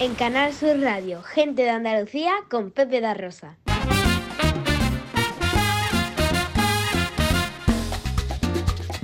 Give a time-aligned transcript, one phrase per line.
[0.00, 3.58] En Canal Sur Radio, gente de Andalucía con Pepe da Rosa.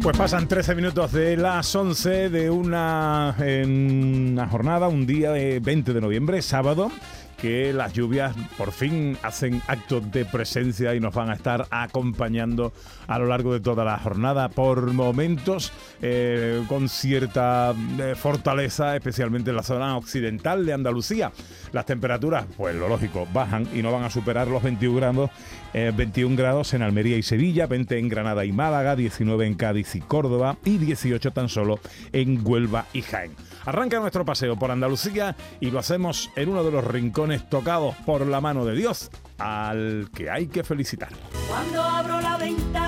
[0.03, 5.93] Pues pasan 13 minutos de las 11 de una, una jornada, un día de 20
[5.93, 6.91] de noviembre, sábado
[7.37, 12.73] que las lluvias por fin hacen acto de presencia y nos van a estar acompañando
[13.07, 15.73] a lo largo de toda la jornada, por momentos
[16.03, 21.33] eh, con cierta eh, fortaleza, especialmente en la zona occidental de Andalucía.
[21.73, 25.31] Las temperaturas, pues lo lógico, bajan y no van a superar los 21 grados,
[25.73, 29.95] 21 eh, grados en Almería y Sevilla, 20 en Granada y Málaga, 19 en Cádiz
[29.95, 31.79] y Córdoba y 18 tan solo
[32.13, 33.33] en Huelva y Jaén.
[33.67, 38.25] Arranca nuestro paseo por Andalucía y lo hacemos en uno de los rincones tocados por
[38.25, 41.11] la mano de Dios, al que hay que felicitar.
[41.49, 42.86] Cuando abro la ventana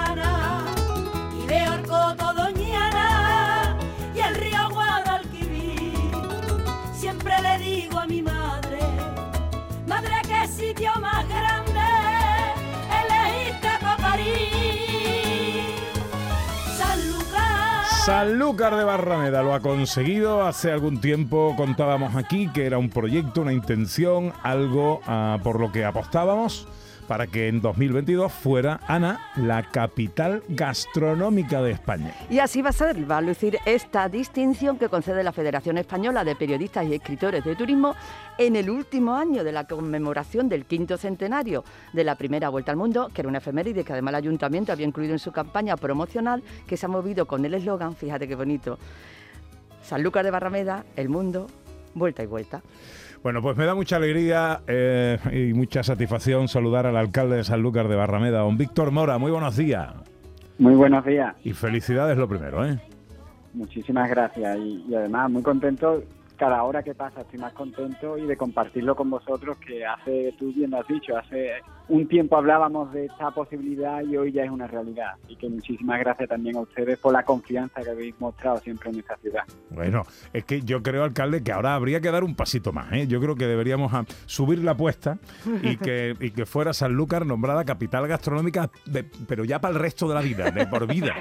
[18.08, 20.42] Sanlúcar de Barrameda lo ha conseguido.
[20.42, 25.70] Hace algún tiempo contábamos aquí que era un proyecto, una intención, algo ah, por lo
[25.72, 26.66] que apostábamos
[27.08, 32.14] para que en 2022 fuera Ana la capital gastronómica de España.
[32.30, 36.22] Y así va a ser, va a lucir esta distinción que concede la Federación Española
[36.22, 37.94] de Periodistas y Escritores de Turismo
[38.36, 41.64] en el último año de la conmemoración del quinto centenario
[41.94, 44.86] de la primera vuelta al mundo, que era una efeméride que además el ayuntamiento había
[44.86, 48.78] incluido en su campaña promocional, que se ha movido con el eslogan, fíjate qué bonito,
[49.82, 51.46] Sanlúcar de Barrameda, el mundo,
[51.94, 52.62] vuelta y vuelta.
[53.22, 57.88] Bueno, pues me da mucha alegría eh, y mucha satisfacción saludar al alcalde de Sanlúcar
[57.88, 59.18] de Barrameda, don Víctor Mora.
[59.18, 59.92] Muy buenos días.
[60.58, 61.34] Muy buenos días.
[61.44, 62.78] Y felicidades lo primero, ¿eh?
[63.54, 66.02] Muchísimas gracias y, y además muy contento
[66.38, 70.52] cada hora que pasa estoy más contento y de compartirlo con vosotros, que hace, tú
[70.54, 74.50] bien lo has dicho, hace un tiempo hablábamos de esta posibilidad y hoy ya es
[74.50, 75.14] una realidad.
[75.26, 79.00] Y que muchísimas gracias también a ustedes por la confianza que habéis mostrado siempre en
[79.00, 79.42] esta ciudad.
[79.70, 82.92] Bueno, es que yo creo, alcalde, que ahora habría que dar un pasito más.
[82.92, 83.06] ¿eh?
[83.08, 83.92] Yo creo que deberíamos
[84.26, 85.18] subir la apuesta
[85.62, 88.70] y que, y que fuera Sanlúcar nombrada capital gastronómica,
[89.26, 91.14] pero ya para el resto de la vida, de por vida.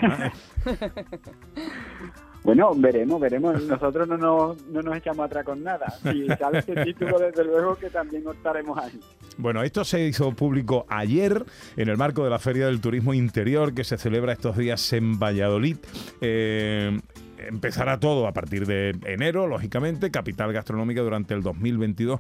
[2.43, 3.61] Bueno, veremos, veremos.
[3.63, 5.87] Nosotros no nos, no nos echamos atrás con nada.
[6.03, 8.99] Si sale ese título, desde luego que también estaremos ahí.
[9.37, 11.43] Bueno, esto se hizo público ayer
[11.75, 15.19] en el marco de la Feria del Turismo Interior que se celebra estos días en
[15.19, 15.77] Valladolid.
[16.21, 16.97] Eh,
[17.37, 22.19] empezará todo a partir de enero, lógicamente, capital gastronómica durante el 2022.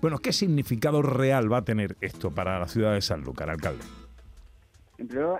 [0.00, 3.84] Bueno, ¿qué significado real va a tener esto para la ciudad de Sanlúcar, alcalde?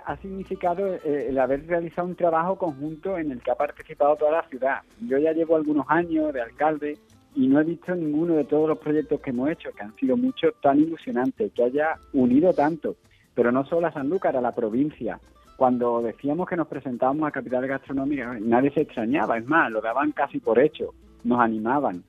[0.05, 4.31] Ha significado eh, el haber realizado un trabajo conjunto en el que ha participado toda
[4.31, 4.83] la ciudad.
[5.01, 6.97] Yo ya llevo algunos años de alcalde
[7.35, 10.15] y no he visto ninguno de todos los proyectos que hemos hecho, que han sido
[10.15, 12.95] muchos, tan ilusionantes, que haya unido tanto,
[13.35, 15.19] pero no solo a Sanlúcar, a la provincia.
[15.57, 20.13] Cuando decíamos que nos presentábamos a Capital Gastronómica, nadie se extrañaba, es más, lo daban
[20.13, 20.93] casi por hecho,
[21.25, 22.03] nos animaban.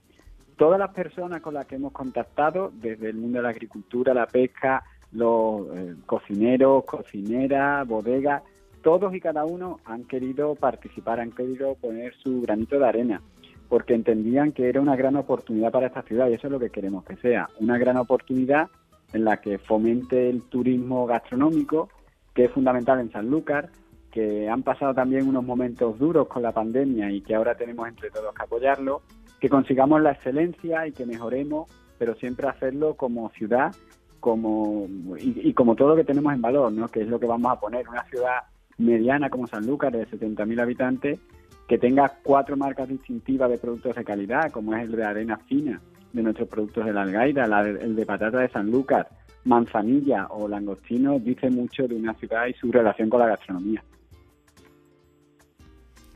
[0.56, 4.26] Todas las personas con las que hemos contactado, desde el mundo de la agricultura, la
[4.26, 8.42] pesca, los eh, cocineros, cocineras, bodegas,
[8.82, 13.22] todos y cada uno han querido participar, han querido poner su granito de arena,
[13.68, 16.70] porque entendían que era una gran oportunidad para esta ciudad y eso es lo que
[16.70, 18.68] queremos que sea, una gran oportunidad
[19.12, 21.88] en la que fomente el turismo gastronómico,
[22.34, 23.70] que es fundamental en Sanlúcar,
[24.10, 28.10] que han pasado también unos momentos duros con la pandemia y que ahora tenemos entre
[28.10, 29.02] todos que apoyarlo,
[29.40, 33.72] que consigamos la excelencia y que mejoremos, pero siempre hacerlo como ciudad
[34.20, 34.86] como
[35.18, 36.88] y, como todo lo que tenemos en valor, ¿no?
[36.88, 38.42] que es lo que vamos a poner, una ciudad
[38.78, 41.20] mediana como Sanlúcar de 70.000 habitantes
[41.66, 45.80] que tenga cuatro marcas distintivas de productos de calidad, como es el de arena fina
[46.12, 49.08] de nuestros productos de la Algaida, el de patata de Sanlúcar,
[49.44, 53.84] manzanilla o langostino, dice mucho de una ciudad y su relación con la gastronomía.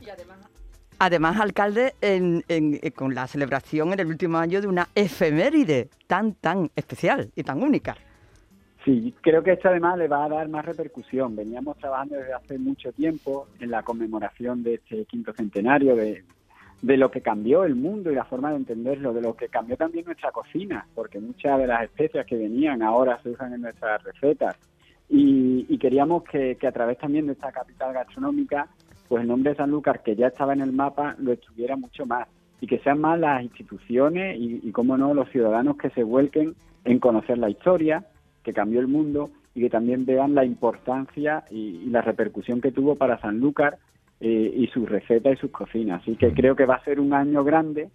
[0.01, 0.34] Y además
[0.99, 6.33] Además, alcalde, en, eh, con la celebración en el último año de una efeméride tan,
[6.35, 7.95] tan especial y tan única.
[8.85, 11.35] Sí, creo que esto además le va a dar más repercusión.
[11.35, 16.23] Veníamos trabajando desde hace mucho tiempo en la conmemoración de este quinto centenario, de,
[16.81, 19.75] de lo que cambió el mundo y la forma de entenderlo, de lo que cambió
[19.75, 24.03] también nuestra cocina, porque muchas de las especias que venían ahora se usan en nuestras
[24.03, 24.55] recetas.
[25.09, 28.67] Y, y queríamos que, que a través también de esta capital gastronómica
[29.07, 32.27] pues el nombre de Sanlúcar, que ya estaba en el mapa, lo estuviera mucho más.
[32.61, 36.55] Y que sean más las instituciones y, y cómo no, los ciudadanos que se vuelquen
[36.85, 38.05] en conocer la historia,
[38.43, 42.95] que cambió el mundo, y que también vean la importancia y, la repercusión que tuvo
[42.95, 43.77] para Sanlúcar
[44.19, 46.01] eh, y sus recetas y sus cocinas.
[46.01, 47.89] Así que creo que va a ser un año grande,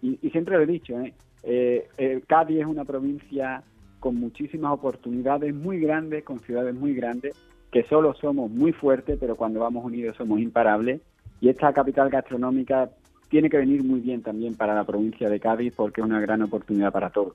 [0.00, 1.12] y, siempre lo he dicho, ¿eh?
[1.44, 3.62] Eh, eh, Cádiz es una provincia
[4.00, 7.36] con muchísimas oportunidades muy grandes, con ciudades muy grandes,
[7.72, 11.00] que solo somos muy fuertes, pero cuando vamos unidos somos imparables.
[11.40, 12.90] Y esta capital gastronómica
[13.30, 16.42] tiene que venir muy bien también para la provincia de Cádiz porque es una gran
[16.42, 17.32] oportunidad para todos.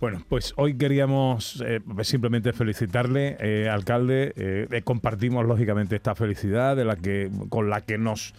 [0.00, 4.32] Bueno, pues hoy queríamos eh, simplemente felicitarle, eh, alcalde.
[4.36, 8.32] Eh, compartimos lógicamente esta felicidad de la que con la que nos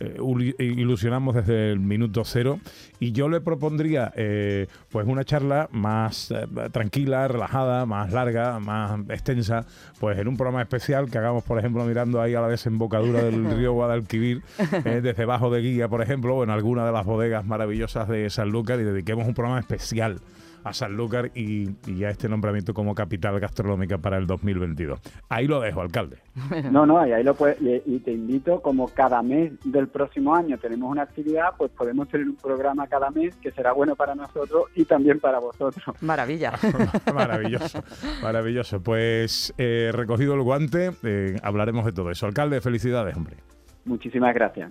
[0.00, 0.16] eh,
[0.58, 2.60] ilusionamos desde el minuto cero
[3.00, 9.00] y yo le propondría eh, pues una charla más eh, tranquila, relajada, más larga, más
[9.08, 9.66] extensa,
[9.98, 13.44] pues en un programa especial que hagamos, por ejemplo, mirando ahí a la desembocadura del
[13.56, 14.42] río Guadalquivir,
[14.84, 18.80] desde Bajo de Guía, por ejemplo, o en alguna de las bodegas maravillosas de Sanlúcar
[18.80, 20.20] y dediquemos un programa especial
[20.64, 25.00] a Sanlúcar y, y, a este nombramiento como capital gastronómica para el 2022.
[25.28, 26.18] Ahí lo dejo, alcalde.
[26.70, 30.58] No, no, y ahí lo puedes, y, te invito, como cada mes del próximo año
[30.58, 34.64] tenemos una actividad, pues podemos tener un programa cada mes que será bueno para nosotros
[34.74, 35.82] y también para vosotros.
[36.00, 36.52] Maravilla.
[37.14, 37.82] maravilloso,
[38.22, 38.82] maravilloso.
[38.82, 42.26] Pues eh, recogido el guante, eh, hablaremos de todo eso.
[42.26, 43.36] Alcalde, felicidades, hombre.
[43.84, 44.70] Muchísimas gracias.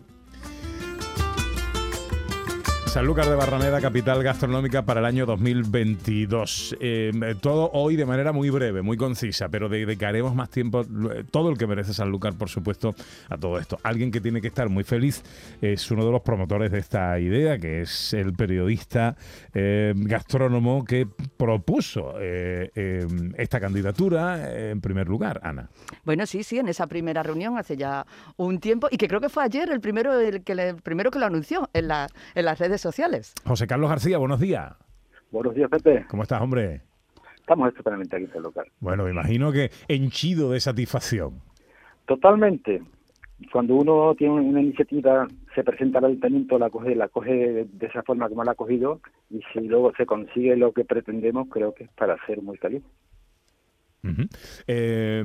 [2.98, 6.78] Sanlúcar de Barrameda, capital gastronómica para el año 2022.
[6.80, 10.84] Eh, todo hoy de manera muy breve, muy concisa, pero dedicaremos más tiempo,
[11.30, 12.96] todo el que merece Sanlúcar, por supuesto,
[13.30, 13.78] a todo esto.
[13.84, 15.22] Alguien que tiene que estar muy feliz
[15.62, 19.16] es uno de los promotores de esta idea, que es el periodista
[19.54, 21.06] eh, gastrónomo que
[21.38, 23.06] propuso eh,
[23.38, 25.70] esta candidatura en primer lugar, Ana.
[26.04, 28.08] Bueno, sí, sí, en esa primera reunión hace ya
[28.38, 31.20] un tiempo, y que creo que fue ayer el primero, el que el primero que
[31.20, 32.87] lo anunció en, la, en las redes sociales.
[33.46, 34.74] José Carlos García, buenos días.
[35.32, 36.06] Buenos días, Pepe.
[36.10, 36.82] ¿Cómo estás, hombre?
[37.36, 38.66] Estamos estupendamente aquí en el local.
[38.80, 41.42] Bueno, me imagino que henchido de satisfacción.
[42.06, 42.82] Totalmente.
[43.52, 48.04] Cuando uno tiene una iniciativa, se presenta al ayuntamiento, la coge, la coge de esa
[48.04, 49.00] forma como la ha cogido,
[49.30, 52.84] y si luego se consigue lo que pretendemos, creo que es para ser muy feliz.
[54.68, 55.24] Eh,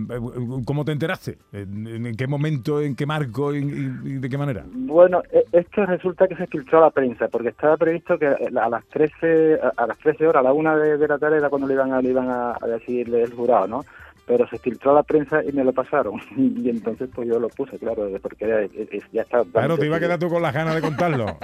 [0.65, 1.39] ¿Cómo te enteraste?
[1.53, 4.65] ¿En, qué momento, en qué marco y, de qué manera?
[4.73, 8.69] Bueno, e, esto resulta que se filtró a la prensa, porque estaba previsto que a
[8.69, 11.75] las 13, a las 13 horas, a la una de, la tarde era cuando le
[11.75, 13.85] iban a, le iban a, decir el jurado, ¿no?
[14.25, 16.21] pero se filtró a la prensa y me lo pasaron.
[16.37, 18.71] Y entonces pues yo lo puse, claro, porque
[19.13, 19.45] ya, está...
[19.45, 21.39] Claro, te iba a quedar tú con las ganas de contarlo.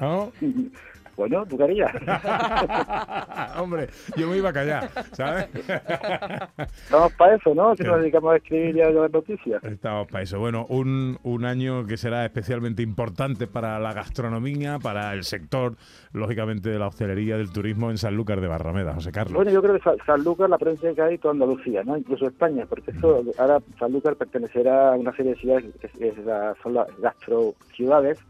[0.00, 0.32] ¿no?
[1.18, 1.90] Bueno, tú querías.
[3.58, 5.48] Hombre, yo me iba a callar, ¿sabes?
[6.84, 7.74] Estamos para eso, ¿no?
[7.74, 9.64] Si nos dedicamos a escribir y a las noticias.
[9.64, 10.38] Estamos para eso.
[10.38, 15.74] Bueno, un, un año que será especialmente importante para la gastronomía, para el sector,
[16.12, 19.34] lógicamente, de la hostelería, del turismo en Sanlúcar de Barrameda, José Carlos.
[19.34, 21.96] Bueno, yo creo que Sanlúcar, la provincia de Cádiz, toda Andalucía, ¿no?
[21.96, 26.14] Incluso España, porque eso, ahora Sanlúcar pertenecerá a una serie de ciudades que
[26.62, 28.20] son las gastro ciudades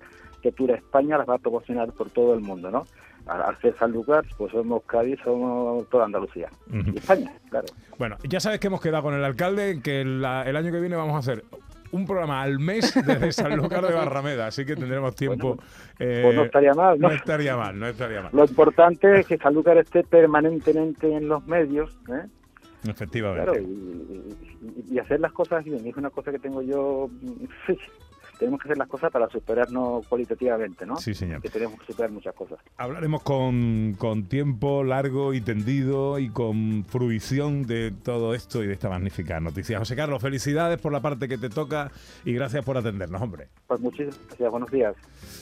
[0.43, 2.85] que Tura España las va a proporcionar por todo el mundo, ¿no?
[3.27, 6.49] Al ser Sanlúcar, pues somos Cádiz, somos toda Andalucía.
[6.73, 7.67] Y España, claro.
[7.99, 11.15] Bueno, ya sabes que hemos quedado con el alcalde, que el año que viene vamos
[11.15, 11.45] a hacer
[11.91, 15.59] un programa al mes desde Sanlúcar de Barrameda, así que tendremos tiempo.
[15.97, 17.09] pues no estaría mal, ¿no?
[17.09, 18.31] No estaría mal, no estaría mal.
[18.33, 22.27] Lo importante es que Sanlúcar esté permanentemente en los medios, ¿eh?
[22.89, 23.51] Efectivamente.
[23.51, 24.37] Claro, y,
[24.91, 25.85] y, hacer las cosas bien.
[25.85, 27.11] Es una cosa que tengo yo
[28.39, 30.97] tenemos que hacer las cosas para superarnos cualitativamente, ¿no?
[30.97, 31.43] Sí, señor.
[31.43, 32.59] Que tenemos que superar muchas cosas.
[32.77, 38.75] Hablaremos con, con tiempo largo y tendido y con fruición de todo esto y de
[38.75, 39.79] esta magnífica noticia.
[39.79, 41.91] José Carlos, felicidades por la parte que te toca
[42.25, 43.49] y gracias por atendernos, hombre.
[43.67, 44.95] Pues muchísimas gracias, buenos días.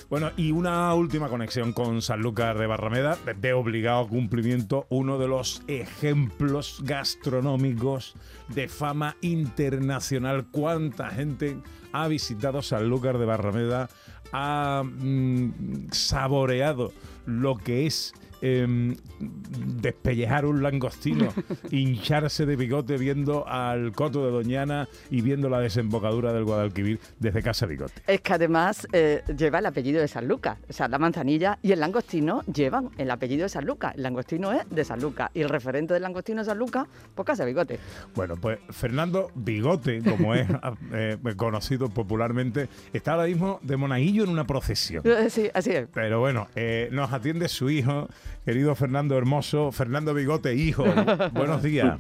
[0.09, 5.63] Bueno, y una última conexión con Sanlúcar de Barrameda, de obligado cumplimiento, uno de los
[5.67, 8.15] ejemplos gastronómicos
[8.49, 10.47] de fama internacional.
[10.51, 11.57] ¿Cuánta gente
[12.03, 13.89] ha visitado Sanlúcar de Barrameda,
[14.33, 16.93] ha mm, saboreado
[17.27, 18.13] lo que es
[18.43, 21.33] Em, despellejar un langostino,
[21.71, 27.43] hincharse de bigote viendo al coto de Doñana y viendo la desembocadura del Guadalquivir desde
[27.43, 28.03] Casa Bigote.
[28.07, 31.73] Es que además eh, lleva el apellido de San Lucas, o sea, la manzanilla y
[31.73, 33.95] el langostino llevan el apellido de San Lucas.
[33.97, 37.25] El langostino es de San Lucas y el referente del langostino de San Lucas, pues
[37.25, 37.79] Casa Bigote.
[38.15, 40.47] Bueno, pues Fernando Bigote, como es
[40.93, 45.03] eh, conocido popularmente, está ahora mismo de monaguillo en una procesión.
[45.31, 45.89] Sí, así es.
[45.93, 48.09] Pero bueno, eh, nos atiende su hijo
[48.45, 50.85] querido Fernando Hermoso, Fernando Bigote, hijo.
[51.33, 51.99] buenos días.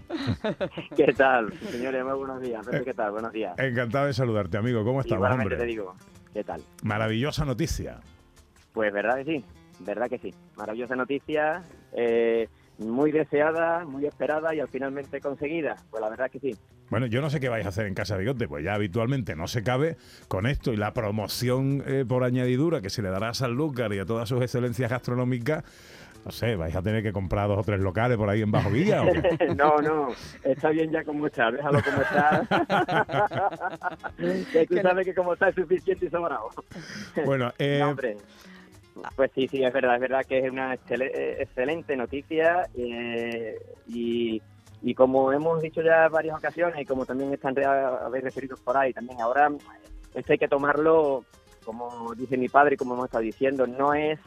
[0.97, 2.04] ¿Qué tal, señores?
[2.04, 2.66] Muy buenos días.
[2.85, 3.12] ¿Qué tal?
[3.12, 3.59] Buenos días.
[3.59, 4.85] Encantado de saludarte, amigo.
[4.85, 5.56] ¿Cómo estás, hombre?
[5.56, 5.95] te digo.
[6.33, 6.62] ¿Qué tal?
[6.83, 8.00] Maravillosa noticia.
[8.73, 9.45] Pues verdad que sí,
[9.80, 10.35] verdad que sí.
[10.56, 15.76] Maravillosa noticia, eh, muy deseada, muy esperada y al finalmente conseguida.
[15.90, 16.54] Pues la verdad que sí.
[16.88, 19.49] Bueno, yo no sé qué vais a hacer en Casa Bigote, pues ya habitualmente no
[19.49, 19.97] se cabe
[20.28, 23.99] con esto y la promoción eh, por añadidura que se le dará a Sanlúcar y
[23.99, 25.64] a todas sus excelencias gastronómicas.
[26.26, 28.68] No sé, vais a tener que comprar dos o tres locales por ahí en Bajo
[28.68, 29.00] Villa.
[29.04, 29.47] ¿o qué?
[29.56, 30.09] no, no,
[30.42, 32.42] está bien ya como está, déjalo como está.
[34.52, 36.49] que tú sabes que como está es suficiente y sobrado.
[37.25, 38.16] Bueno, eh, No, hombre.
[39.14, 43.56] Pues sí, sí, es verdad, es verdad que es una excel- eh, excelente noticia eh,
[43.87, 44.42] y,
[44.83, 48.92] y como hemos dicho ya varias ocasiones y como también están habéis referido por ahí
[48.92, 49.49] también ahora,
[50.12, 51.25] esto hay que tomarlo,
[51.64, 54.18] como dice mi padre y como hemos estado diciendo, no es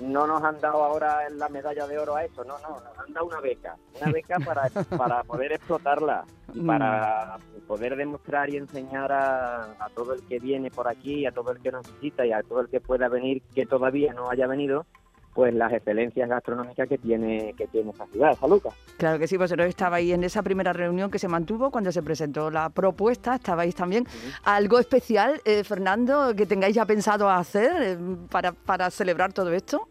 [0.00, 3.12] no nos han dado ahora la medalla de oro a eso, no, no, nos han
[3.12, 6.24] dado una beca, una beca para, para poder explotarla
[6.54, 11.32] y para poder demostrar y enseñar a, a todo el que viene por aquí, a
[11.32, 14.30] todo el que nos visita y a todo el que pueda venir que todavía no
[14.30, 14.86] haya venido,
[15.34, 18.74] pues las excelencias gastronómicas que tiene que tiene esta ciudad, San Lucas.
[18.96, 22.50] Claro que sí, vosotros estabais en esa primera reunión que se mantuvo cuando se presentó
[22.50, 24.04] la propuesta, estabais también.
[24.44, 27.98] ¿Algo especial, eh, Fernando, que tengáis ya pensado hacer eh,
[28.30, 29.88] para, para celebrar todo esto?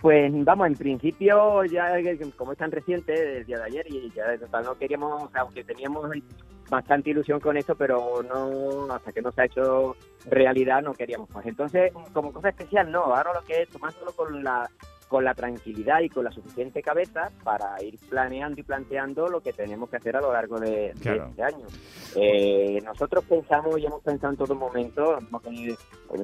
[0.00, 4.10] Pues vamos, en principio, ya eh, como es tan reciente, el día de ayer, y
[4.14, 6.10] ya total, no queríamos, aunque teníamos
[6.70, 9.96] bastante ilusión con esto, pero no hasta que no se ha hecho
[10.26, 11.44] realidad no queríamos más.
[11.44, 14.70] Entonces, como cosa especial, no, ahora lo que es tomándolo con la
[15.08, 19.52] con la tranquilidad y con la suficiente cabeza para ir planeando y planteando lo que
[19.52, 21.26] tenemos que hacer a lo largo de, de Claro.
[21.30, 21.66] este año.
[22.14, 25.74] Eh, nosotros pensamos y hemos pensado en todo momento, porque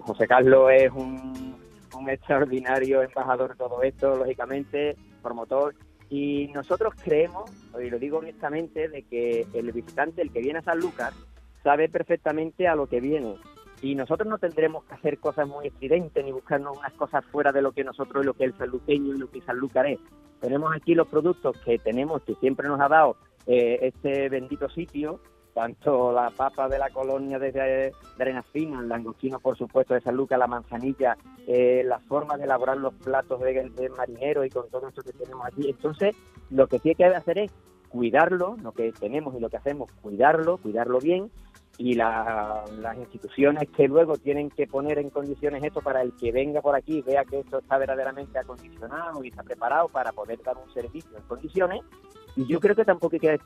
[0.02, 1.56] José Carlos es un,
[1.98, 5.74] un extraordinario embajador de todo esto, lógicamente, promotor,
[6.08, 7.50] y nosotros creemos,
[7.82, 11.14] y lo digo honestamente, de que el visitante, el que viene a San Lucas,
[11.62, 13.34] sabe perfectamente a lo que viene.
[13.82, 17.60] Y nosotros no tendremos que hacer cosas muy estridentes ni buscarnos unas cosas fuera de
[17.60, 19.98] lo que nosotros, lo que el sanluqueño y lo que Sanlúcar es.
[20.40, 25.20] Tenemos aquí los productos que tenemos, que siempre nos ha dado eh, este bendito sitio,
[25.56, 27.90] tanto la papa de la colonia de,
[28.52, 32.76] Finas, el langostino, por supuesto, de San Lucas, la manzanilla, eh, la forma de elaborar
[32.76, 35.70] los platos de, de marinero y con todo esto que tenemos aquí.
[35.70, 36.14] Entonces,
[36.50, 37.50] lo que sí hay que hacer es
[37.88, 41.30] cuidarlo, lo que tenemos y lo que hacemos, cuidarlo, cuidarlo bien,
[41.78, 46.32] y la- las instituciones que luego tienen que poner en condiciones esto para el que
[46.32, 50.58] venga por aquí vea que esto está verdaderamente acondicionado y está preparado para poder dar
[50.58, 51.80] un servicio en condiciones.
[52.36, 53.38] Y yo creo que tampoco hay que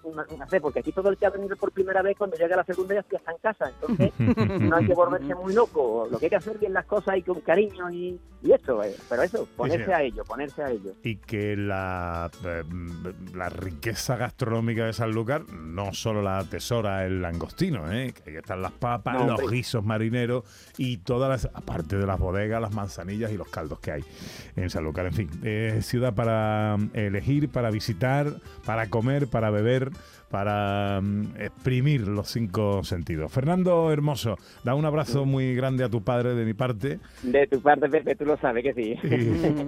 [0.42, 2.94] hacer, porque aquí todo el que ha venido por primera vez, cuando llega la segunda
[2.94, 3.70] ya está en casa.
[3.70, 4.12] Entonces,
[4.60, 6.08] no hay que volverse muy loco.
[6.10, 8.82] Lo que hay que hacer bien las cosas y con cariño y, y eso.
[8.82, 8.94] eh.
[9.08, 10.92] Pero eso, ponerse a ello, ponerse a ello.
[11.02, 12.64] y que la, eh,
[13.34, 18.12] la riqueza gastronómica de Sanlúcar no solo la atesora el langostino, ¿eh?
[18.12, 20.44] que ahí están las papas, No, los guisos marineros
[20.78, 24.04] y todas las, aparte de las bodegas, las manzanillas y los caldos que hay
[24.56, 25.06] en Sanlúcar.
[25.06, 28.32] En fin, es ciudad para mm, elegir, para visitar,
[28.64, 29.90] para comer, para beber,
[30.30, 33.32] para mm, exprimir los cinco sentidos.
[33.32, 37.60] Fernando Hermoso, da un abrazo muy grande a tu padre de mi parte De tu
[37.60, 38.94] parte, Pepe, tú lo sabes que sí.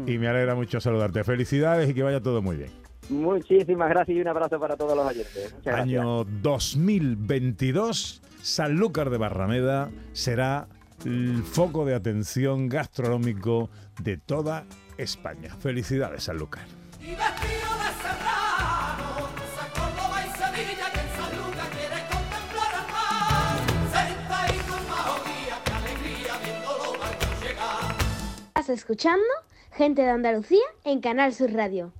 [0.06, 1.24] y, y me alegra mucho saludarte.
[1.24, 2.70] Felicidades y que vaya todo muy bien.
[3.08, 5.52] Muchísimas gracias y un abrazo para todos los oyentes.
[5.56, 5.82] Muchas gracias.
[5.82, 10.68] Año 2022, Sanlúcar de Barrameda será
[11.04, 14.64] el foco de atención gastronómico de toda
[14.98, 15.54] España.
[15.60, 16.64] Felicidades, Sanlúcar.
[28.62, 29.24] Estás escuchando
[29.72, 31.92] Gente de Andalucía en Canal Sur Radio.